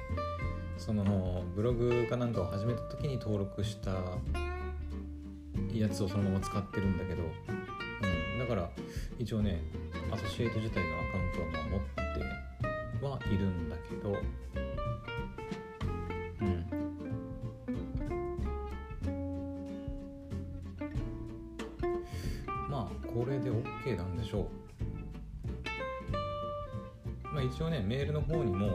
[0.79, 3.91] そのブログかなんかを始めた時に登録した
[5.75, 8.71] やつをそのまま使ってるんだけど、うん、だから
[9.19, 9.61] 一応ね
[10.11, 14.17] アソシエイト自体のアカウントはまあ持ってはいるんだけど
[23.85, 24.49] れで OK なんでしょう。
[27.35, 28.71] まあ一応ねメールの方にも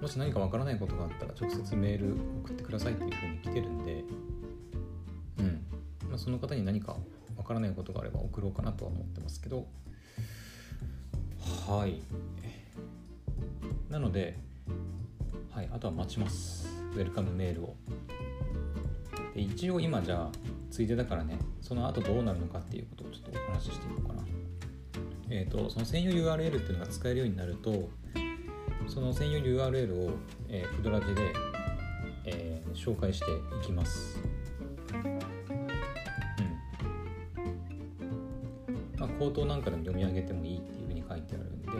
[0.00, 4.04] もし何かわからないことがあったら直接メール送ってくださいっていうふうに来てるんで、
[5.38, 5.66] うん。
[6.08, 6.96] まあ、その方に何か
[7.36, 9.66] わからないことがあれば送ろうかなとは思ってますけど。
[11.68, 12.00] はい。
[13.90, 14.38] なので、
[15.50, 16.66] はい、あとは待ちます。
[16.94, 17.76] ウェルカムメールを。
[19.34, 24.22] で一応今じゃあついでだからねその後どうなるのかっていうことをちょっとお話ししていこうかな。
[25.30, 27.88] えっ、ー、とその専用 URL っていうのが使えるようになると
[28.88, 30.10] その専用 URL を、
[30.48, 31.32] えー、クドラジで、
[32.24, 34.20] えー、紹介していきます。
[34.92, 35.18] うん。
[38.98, 41.70] まあ、口頭なんかでも読み上げてもいいっていうふうに書いてあるんで。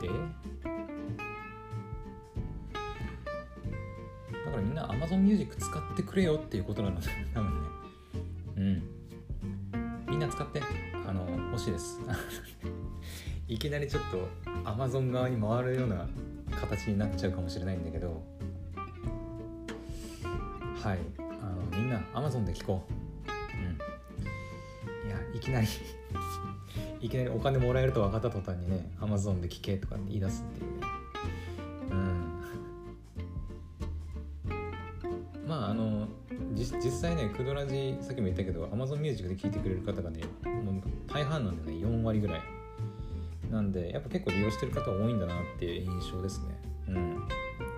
[0.00, 0.45] で
[5.06, 7.68] Amazon Music 使ってくれよっていうことなので 多分ね。
[8.56, 10.10] うん。
[10.10, 10.60] みんな使って。
[11.06, 12.00] あの欲しいです。
[13.46, 14.28] いきなりちょっと
[14.64, 16.08] Amazon 側に回るような
[16.60, 18.20] 形になっちゃうかもしれないんだけど。
[20.82, 20.98] はい。
[21.40, 22.92] あのみんな Amazon で聞こう。
[23.56, 25.08] うん。
[25.08, 25.68] いやいきなり
[27.00, 30.65] いきなりお金もらえると分かった途端にね Amazon で聞けとかって言い出すっていう。
[36.96, 40.82] 際ねクドラジさっきも言ったけど Amazon Music で聞いてくれる方がねもう
[41.12, 41.78] 大半なんでね。
[41.78, 42.42] 4割ぐらい。
[43.50, 46.46] なんでやっぱ結構利用してる方多いんだなっていう印象ですね。
[46.88, 47.28] うん。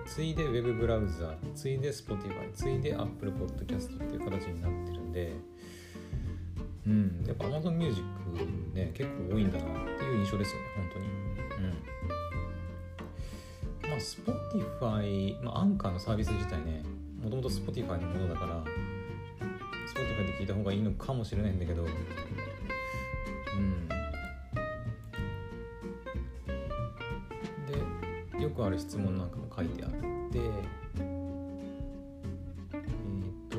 [0.05, 5.33] ついで Web ブラウザついで Spotify ついで Apple Podcast っていう形になってるんで
[6.87, 7.23] うん。
[7.27, 8.01] やっぱ Amazon Music
[8.73, 11.05] ね結構多いんだなっていう印象ですよね本当に。
[13.83, 13.89] うん。
[13.89, 16.83] まあ Spotify まあアンカーのサービス自体ね
[17.21, 18.63] もともと Spotify のものだから
[20.19, 21.83] Spotify で聞いた方がいいのかもしれないんだけど。
[21.83, 21.89] うん。
[28.37, 29.97] でよくある質問なんかも書いてあって。
[29.97, 31.09] えっ、ー、
[33.49, 33.57] と。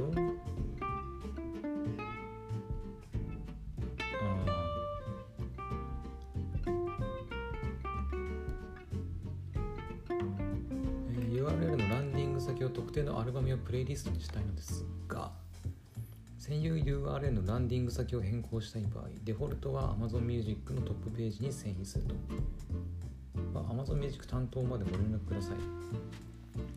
[11.13, 15.40] えー、URL のランディング先を特定のアルバムやプレイリストにしたいのですが。
[16.51, 22.15] 専用 URL のランディング先を変更したい場合デフォルトは Amazon Music のトップページに遷移すると
[23.55, 25.55] ま Amazon Music 担当までご連絡ください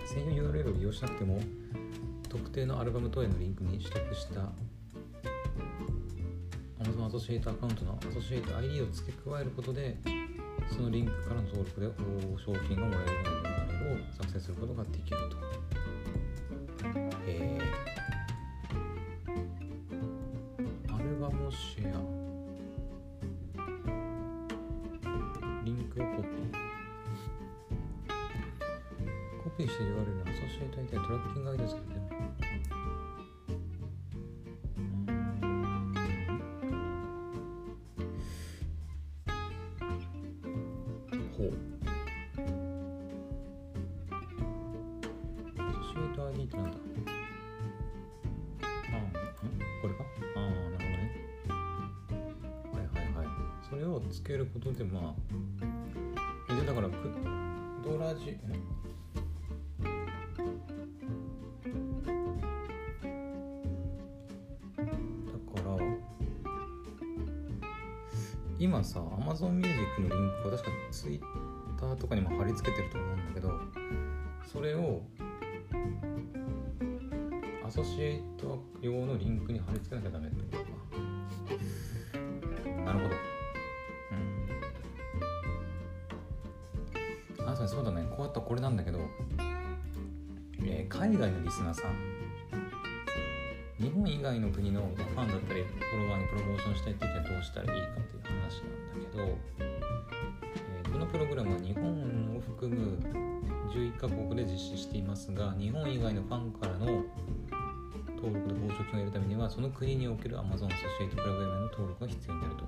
[0.05, 1.39] 専用 URL を利用しなくても
[2.29, 4.41] 特定のアルバム等へのリンクに取得した
[6.83, 9.97] Amazon アソシエイトアカウントのアソシエイト ID を付け加えることで
[10.71, 11.87] そのリンクからの登録で
[12.37, 15.32] 賞金がもらえるような URL を作成することができると。
[68.63, 71.25] 今さ Amazon Music のリンクは確か Twitter
[71.99, 73.51] とかにも貼り付けてると思うんだけど
[74.49, 75.01] それを
[77.67, 80.73] アソシエイト用のリンクに貼り付けなきゃダメってことか。
[82.85, 83.15] なるほど。
[87.41, 87.49] うん。
[87.49, 88.05] あそうだね。
[88.11, 88.99] こうやったらこれなんだけど、
[90.61, 92.13] えー、海外のリスナーさん。
[93.79, 98.22] 日本以外の国のファンだったりフォロワーにプロモーションしたいっていうにはどうしたらいいかっていう。
[99.17, 99.23] ど、
[99.59, 102.97] え、このプログラムは日本を含む
[103.73, 107.03] 11カ国で実施していますが日本以外のファンからの
[108.17, 112.63] 登録で報奨金を得るためにはその国における Amazon アソシエイトプログラムへの登録が必要になると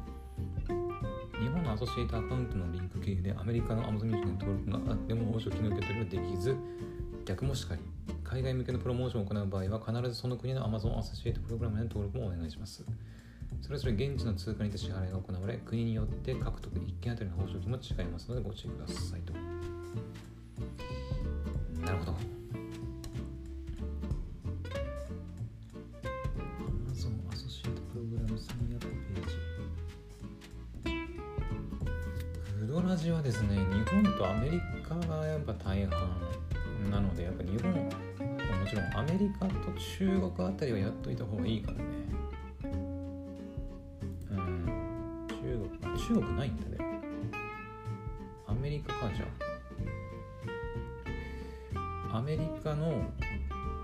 [1.40, 6.56] 日本のアソシエイトアカウントのリンク経由でアメリカの Amazon Music の登録があっても報奨金の受け取りはできず
[7.26, 7.82] 逆もしかり
[8.24, 12.84] 海外向けのプロモーションを行う場合は必ずその国の Amazon アソシエイトプログラムへの登録もお願いします。
[13.66, 19.34] それぞれ現地の通貨にて支払いが行われ、国によって獲得1件あたりの報酬金も違いますのでご注意くださいと。
[21.84, 22.12] なるほど。
[26.86, 29.34] Amazon アソシエイトプログラムサインアップページ。
[32.60, 36.22] クドラジはですね、日本とアメリカがやっぱ大半
[36.92, 37.90] なのでやっぱ日本も
[38.70, 39.56] ちろんアメリカと
[39.98, 41.86] 中国あたりはやっといた方がいいかもね
[46.08, 47.02] 中国ないんだね。
[48.46, 49.26] アメリカかじゃ
[52.12, 52.18] あ。
[52.20, 53.12] アメリカの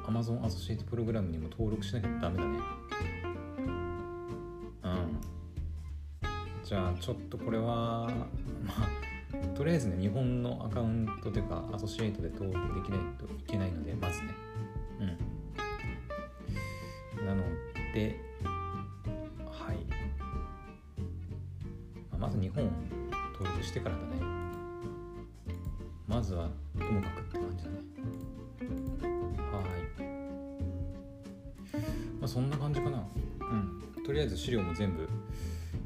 [0.05, 2.59] Amazon アソシエイトプログラムにも登録しなきゃダメだね。
[4.84, 5.19] うん。
[6.63, 8.07] じゃあちょっとこれは
[8.65, 8.88] まあ
[9.55, 14.28] とりあえずね日本のアカウントというかアソシエイトで登録できないといけないのでまずね。
[17.19, 17.26] うん。
[17.26, 17.41] なの
[17.95, 18.30] で
[23.72, 24.07] してからだね。
[26.05, 27.78] まずはともかくって感じだね。
[29.49, 30.03] はい。
[32.19, 33.07] まあそんな感じかな。
[33.39, 34.03] うん。
[34.03, 35.07] とりあえず資料も全部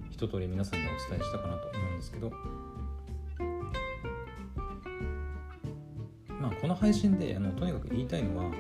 [0.10, 2.32] 一通り皆さんにお伝えしたかなと思うんですけど。
[6.42, 8.52] まあこの配信であのとにかく言いたいのは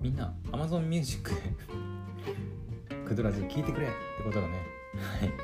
[0.00, 1.36] みんな Amazon Music で
[3.06, 3.94] クドラジ聞いてくれって
[4.24, 4.54] ことだね。
[5.20, 5.41] はい。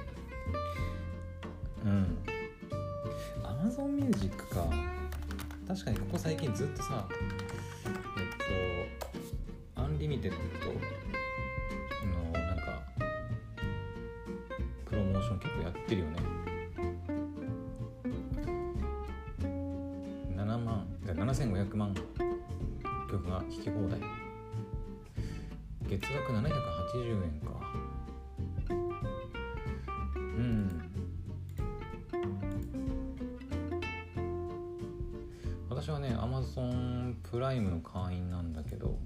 [5.79, 8.87] 確かにここ最近ずっとさえっ
[9.77, 11.18] とアンリミテッド
[36.01, 38.99] ね Amazon Prime の会員なんだけど。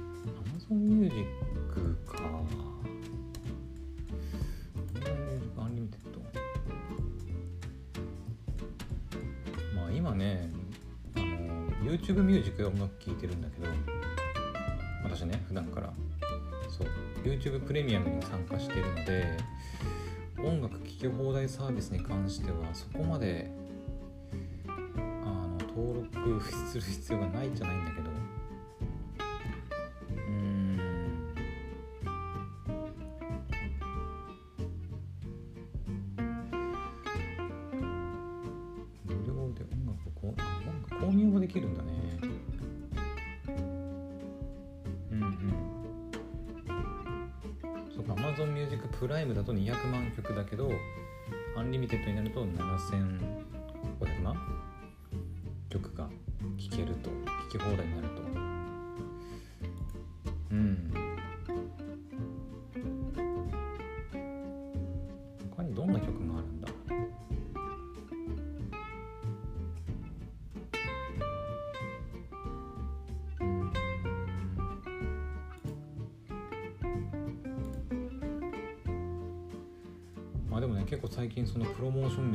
[0.00, 2.18] Amazon Music か。
[2.18, 6.20] Amazon Music Unlimited
[9.74, 10.50] まあ今ね
[11.16, 13.68] あの YouTube ミュージックはうまく聴いてるんだけど。
[15.04, 15.92] 私ね普段から。
[16.68, 17.07] そう。
[17.28, 19.36] YouTube プレミアムに参加しているので
[20.42, 23.50] 音楽聴き放題サービスに関してはそこまで
[24.66, 24.70] あ
[25.26, 28.07] の登録する必要がないじゃないんだけど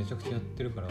[0.03, 0.89] めちゃくちゃやってるから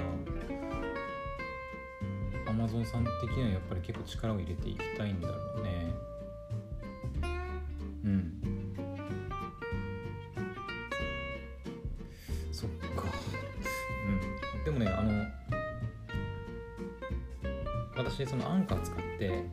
[2.47, 5.93] Amazon さん的にはやっぱり結構力を入れていきたいんだろうね。
[8.05, 8.33] うん。
[12.51, 13.05] そっか。
[14.57, 14.65] うん。
[14.65, 15.27] でもねあの
[17.95, 19.45] 私そのアンカー使って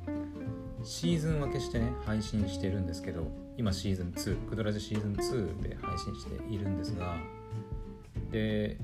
[0.84, 7.18] シーズン分けしてね配信してるんですけど今シーズン2クドラジシーズン2で配信しているんですが
[8.32, 8.78] で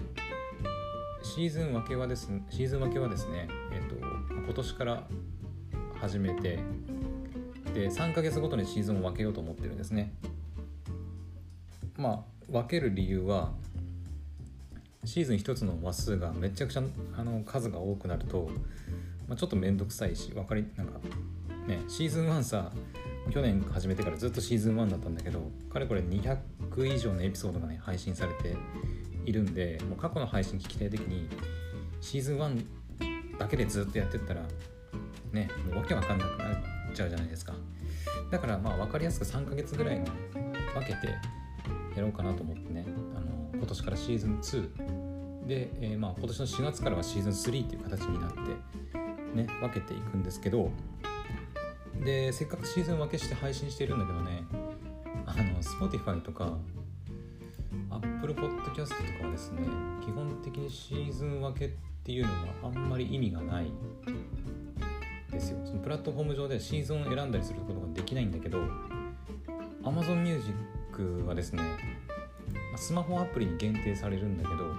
[1.36, 5.04] シーズン分けはですシーズン分けはですねえっ、と今年から
[6.00, 6.60] 始めて
[7.74, 10.14] で3ヶ月ごとにシーズンを分けようと思ってるんですね。
[11.98, 13.52] まあ分ける理由は
[15.04, 16.84] シーズン1つの話数がめちゃくちゃ
[17.18, 18.50] あの数が多くなると、
[19.28, 21.00] まあ、ちょっと面倒くさいし分かりなんか
[21.68, 22.72] ねシーズン1さ
[23.30, 26.38] 去年始めてからずっとシーズン1だったんだけどかれこれ200
[26.86, 28.56] 以上のエピソードがね配信されて
[29.26, 31.30] いるんでもう過去の配信聞きたい時に
[32.02, 34.42] シーズン1だけでずっとやってったら
[35.32, 36.58] ねもうわけわかんなくなっ
[36.94, 37.54] ちゃうじゃないですか。
[38.32, 40.06] だからまあ分かりやすく3ヶ月ぐらいに
[40.74, 41.08] 分けて
[41.96, 48.40] やろうかなと思ってねあの今年からシーズン2で、えーまあ今年の4月からはシーズン3っていう形になって
[49.36, 50.72] ね分けていくんですけど
[52.04, 54.44] でせっかくシーズン分けして配信してるんだけどね
[55.26, 56.58] あの Spotify とか
[58.26, 59.62] Apple Podcast とかはですね
[60.04, 61.70] 基本的にシーズン分けっ
[62.04, 63.72] ていうのはあんまり意味がない
[65.32, 65.60] ですよ。
[65.64, 68.64] そのプラットフォーム上でシーズンを選んだりすることができないんだけど
[69.84, 71.62] Amazon Music はですね
[72.76, 74.74] スマホアプリに限定されるんだけど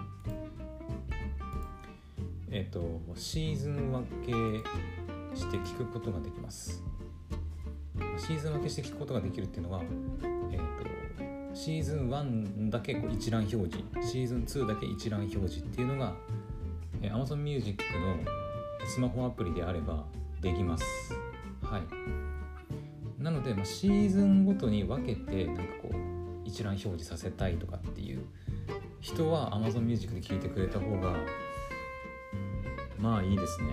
[2.51, 4.32] えっ、とシーズン分け
[5.36, 6.82] して聞くことができます。
[8.18, 9.82] シーズン分けして聞くことができるっていうのは、
[10.51, 11.05] えーと、
[11.57, 16.12] シーズン1だけこう一覧表示シーズン2だけ一覧表示っていうのが、
[17.00, 18.18] え、Amazon Music の
[18.86, 20.04] スマホアプリであれば
[20.42, 20.84] できます。
[21.62, 23.22] はい。
[23.22, 25.94] なので、まあ、シーズンごとに分けてなんかこう
[26.44, 28.20] 一覧表示させたいとかっていう
[29.00, 31.16] 人は Amazon Music で聞いてくれた方が
[32.98, 33.68] まあいいですね。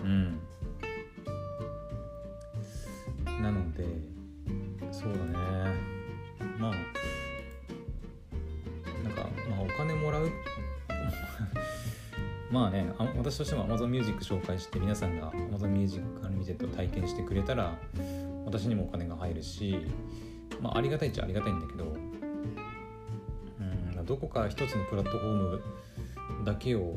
[0.00, 0.40] うん。
[3.42, 3.84] なので
[4.90, 5.37] そうだね。
[12.58, 17.78] まあね私としても Amazon Music 紹介して皆さんが Amazon Music Unlimited を体験してくれたら
[18.44, 19.86] 私にもお金が入るし
[20.60, 21.84] まあありがたいっちゃありがたいんだけど
[23.60, 25.62] うんどこか一つのプラットフォーム
[26.44, 26.96] だけを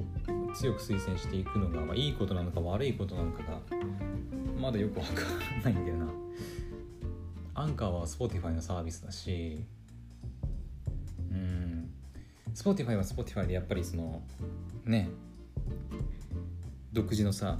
[0.56, 3.60] 強く推薦していくのが、まあ、いいことなのか悪いことなのかが
[4.60, 5.12] まだよくわか
[5.64, 6.08] らないんだよな。
[7.54, 9.64] アンカーは Spotify のサービスだし
[11.32, 11.92] うん
[12.56, 14.24] Spotify は Spotify でやっぱりその
[14.86, 15.12] ね
[16.94, 17.60] 独自のさ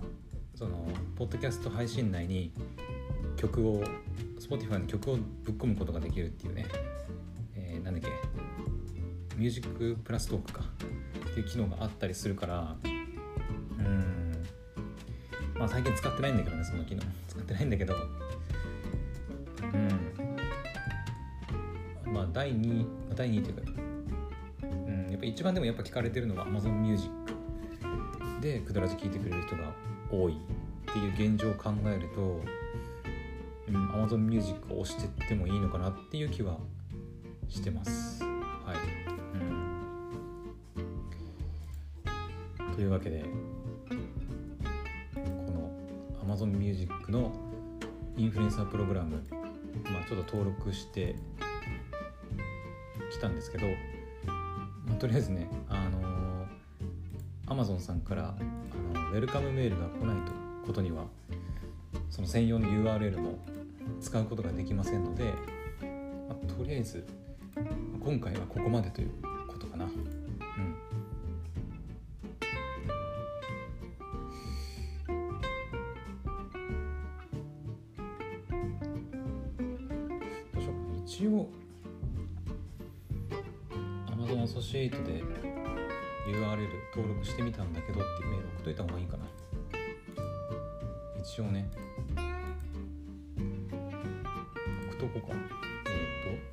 [0.56, 2.52] そのポッドキャスト配信内に
[3.38, 3.84] 曲を
[4.40, 6.66] Spotify の曲をぶっ込むことができるっていうね、
[7.56, 8.10] えー、なんだっけ。
[9.38, 10.66] ミュージックプラストークか。
[11.32, 12.88] っていう機能があったりするからう
[13.82, 14.46] ん。
[15.58, 17.02] まあ最近使ってないんだけどねその機能。
[17.30, 17.96] 使ってないんだけど。
[19.74, 19.78] う
[22.08, 22.14] ん。
[22.14, 22.86] まあ第2
[23.16, 23.62] 第2というか
[24.64, 25.10] うん。
[25.10, 27.10] やっぱ一番でもやっぱ聞かれてるのが Amazon Music
[28.42, 29.74] でくだらじ聞いてくれる人が
[30.12, 30.36] 多いっ
[30.92, 32.42] ていう現状を考えると、
[33.68, 36.58] うん、Amazon Music を押してってもいいのかなっていう気は
[37.48, 38.24] してます。
[38.24, 38.78] はい、
[42.60, 43.24] うん、というわけで
[45.14, 47.32] この Amazon Music の
[48.18, 49.24] インフルエンサープログラム
[49.92, 51.16] まあ、ちょっと登録して
[53.12, 53.68] きたんですけど、
[54.86, 55.81] まあ、とりあえずね、あ、
[57.52, 58.34] Amazon さんから
[58.96, 60.32] あのウェルカムメールが来ないと
[60.66, 61.04] ことには
[62.10, 63.40] その専用の URL も
[64.00, 65.34] 使うことができませんので、
[66.30, 67.06] まあ、とりあえず
[68.04, 69.12] 今回はここまでという
[69.50, 69.86] ことかな。
[88.72, 89.26] といた方がいいかな。
[91.22, 91.70] 一応ね。
[94.90, 95.34] 送っとこか。
[95.88, 96.52] えっ、ー、と。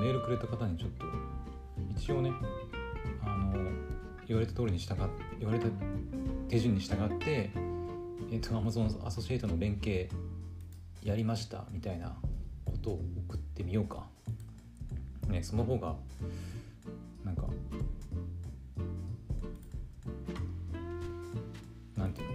[0.00, 1.04] メールくれた方にちょっと。
[1.96, 2.32] 一応ね。
[3.22, 3.93] あの
[4.26, 4.96] 言われた通りに従っ
[5.38, 5.66] 言われた
[6.48, 7.50] 手順に従って
[8.30, 10.08] えっ、と Amazon アソシエイトの連携
[11.02, 12.16] やりましたみたいな
[12.64, 14.06] ことを送ってみようか。
[15.28, 15.94] ねその方が
[17.24, 17.44] なんか
[21.96, 22.28] なんていう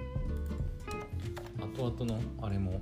[1.60, 1.68] の？
[1.90, 2.82] 後々のあれも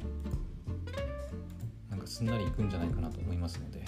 [1.90, 3.84] なんかすんなりいくんじゃないかなと思いますので。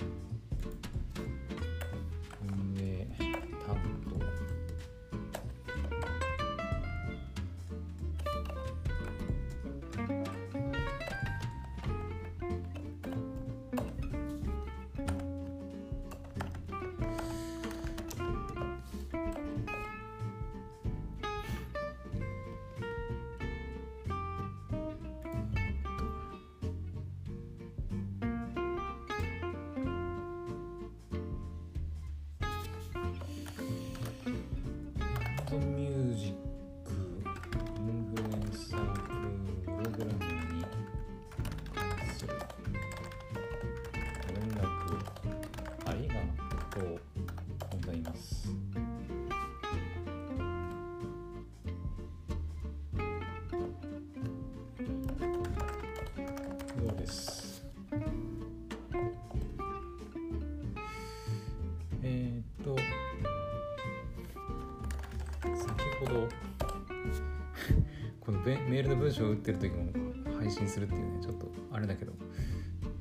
[68.29, 69.91] このメールの文章を打ってる時も
[70.37, 72.13] 配信するっていうねちょっとあれだけど。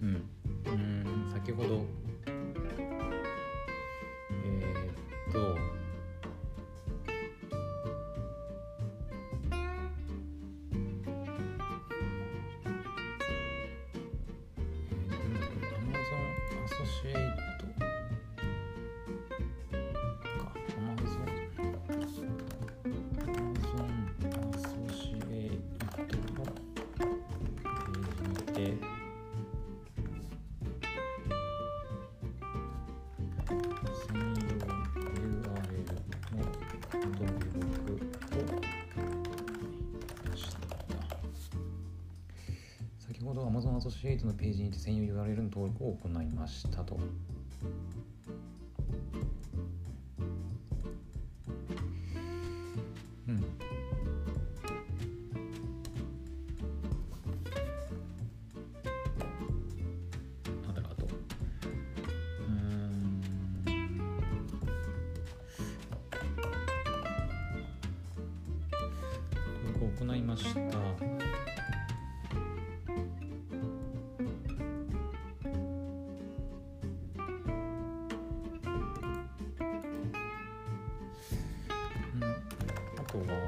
[0.00, 0.08] うん。
[0.08, 1.84] うん先ほど。
[4.46, 5.77] えー、っと。
[45.58, 46.96] 登録を行いましたと。
[69.98, 70.77] 行いました。
[83.26, 83.47] とは、え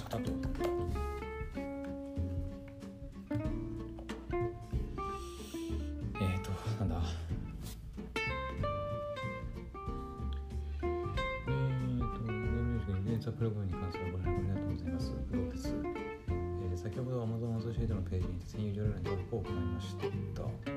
[0.00, 0.32] きましたと。
[6.14, 7.02] えーと、なんだ？
[10.82, 15.12] えーと、ミュージックイベントプログラムに関するご連絡ありがとうございます。
[15.30, 15.68] プロです。
[15.68, 20.69] えー先ほど Amazon アソシエイトのページにて専用上の登録を行いました。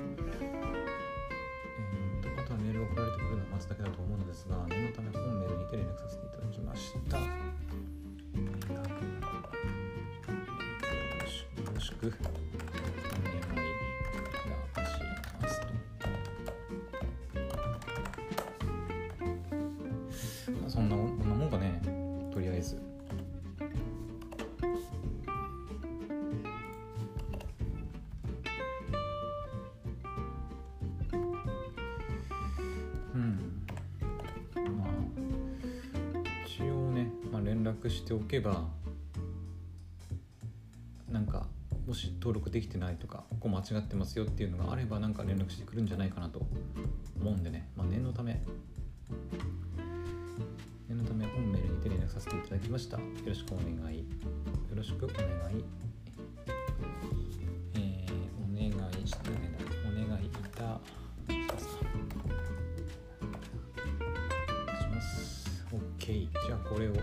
[37.73, 38.65] まあ、連絡しておけば、
[41.11, 41.47] なんか、
[41.87, 46.45] もし登録できてないとか、ここ間違ってますよっていうのがあれば、なんか連絡してくるんじゃないかなと
[47.19, 48.41] 思うんでね、まあ、念のため、
[50.87, 52.97] 念のため本メールにて連絡させていただきました。
[52.97, 53.99] よろしくお願い。
[53.99, 54.05] よ
[54.75, 55.21] ろしくお願い。
[57.75, 58.67] えー、お願
[59.01, 59.33] いしてお
[59.91, 60.39] 願いいた
[64.79, 65.65] します。
[65.99, 66.29] OK。
[66.45, 66.93] じゃあこれを、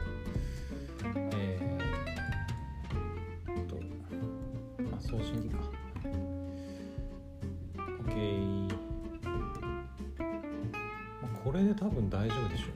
[11.60, 12.66] れで多分大丈夫でしょ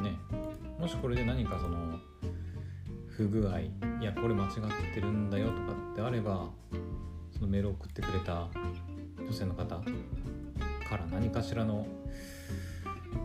[0.00, 0.02] う。
[0.02, 0.16] ね。
[0.78, 1.98] もしこれで何かその
[3.16, 4.50] 不具合いやこれ間違っ
[4.92, 6.48] てるんだよとかってあれば
[7.32, 8.48] そのメールを送ってくれた
[9.18, 11.86] 女性の方から何かしらの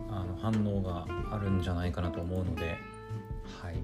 [0.08, 2.76] あの反応があるんじゃないかなと思うので
[3.60, 3.74] はい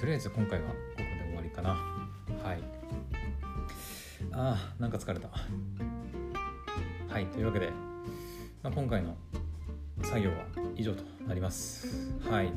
[0.00, 2.62] とりあえず今回はここで終わりかなはい
[4.32, 5.28] あーなんか疲れた
[7.18, 7.72] はいというわけで、
[8.62, 9.16] まあ、今回の
[10.04, 10.36] 作業は
[10.76, 12.12] 以上となります。
[12.20, 12.52] はい。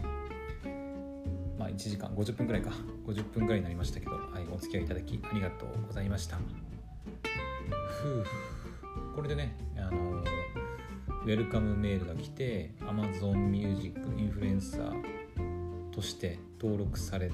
[1.57, 2.69] まあ1時間50分くらいか。
[3.07, 6.37] 50分くらいになりましたけど、はい、お付き合いいただきありがとうございました。
[8.03, 8.25] ふう。
[9.15, 17.31] これでねあのウェルカムメールが来て Amazon Music インフルエンサーとして登録され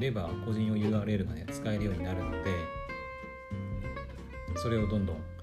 [0.00, 2.50] れば個人用 URL がね使えるようになるので
[4.56, 5.33] それをどんどん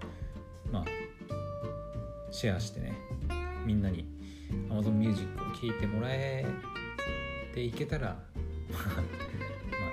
[2.32, 2.94] シェアしてね
[3.66, 4.06] みんなに
[4.70, 6.46] Amazon Music を聴いてもらえ
[7.54, 8.08] ていけたら
[8.72, 8.78] ま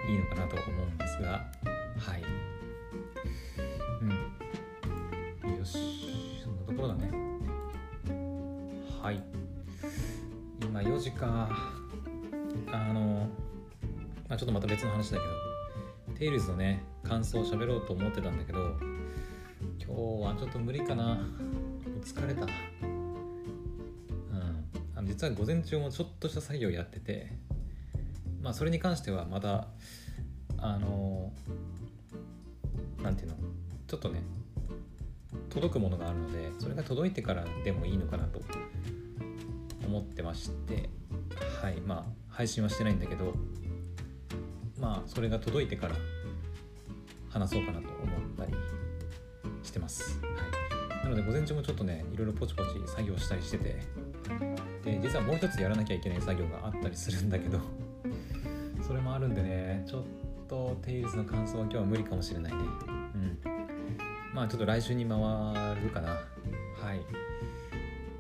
[0.06, 1.44] あいいのかなと思うんですが
[1.98, 2.22] はい。
[5.42, 5.56] うん。
[5.58, 7.10] よしそんなところだね。
[9.02, 9.22] はい。
[10.62, 11.48] 今4時か。
[12.70, 13.28] あの、
[14.28, 15.24] まあ、ちょっとまた別の話だけ
[16.12, 18.76] どテイルズのね感想を喋ろうと思ってたんだけど
[19.82, 21.18] 今日はちょっと無理かな。
[21.98, 22.48] 疲れたうん。
[24.96, 27.32] あの実は午前中もちょっとした作業やってて
[28.42, 29.68] まあそれに関してはまた
[30.58, 31.32] あの
[33.02, 33.36] なんていうの
[33.86, 34.22] ちょっとね
[35.50, 38.40] 届くものがあるのでそれが届いてからでもいいのかなと
[39.86, 40.88] 思ってまして
[41.62, 43.34] はいまあ配信はしてないんだけど
[44.80, 45.94] まあそれが届いてから
[47.30, 47.88] 話そうかなと
[51.08, 53.76] なので午前中もちょっとねいろいろポチポチ作業したりしてて
[54.84, 57.60] で実はもう一つやらなきゃいけない作業があったりするんだけど
[58.86, 60.02] それもあるんでねちょっ
[60.46, 62.58] とテイルズの感想は今日は無理かもしれないね。
[63.14, 63.38] うん。
[64.34, 65.18] まあちょっと来週に回
[65.82, 66.10] るかな。
[66.10, 67.00] はい。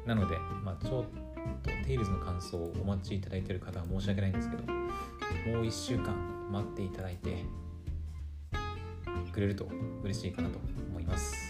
[0.06, 1.04] なのでまあちょっ
[1.62, 6.14] とテイルズの感想をお待ちいただいてる方は申し訳ないんですけどもう1週間
[6.50, 7.44] 待っていただいて
[9.32, 9.68] くれると
[10.02, 10.58] 嬉しいかなと
[10.90, 11.47] 思います。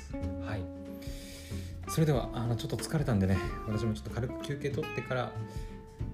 [1.89, 3.37] それではあのちょっと疲れたんでね
[3.67, 5.33] 私もちょっと軽く休憩取ってから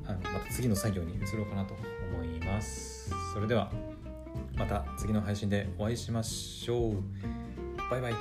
[0.06, 3.10] あのまた次の作業に移ろうかなと思います。
[3.32, 3.70] それでは
[4.56, 7.02] また次の配信でお会いしましょう。
[7.90, 8.14] バイバイ。